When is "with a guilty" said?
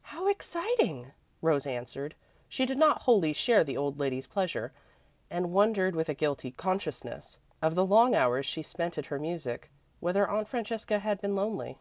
5.94-6.50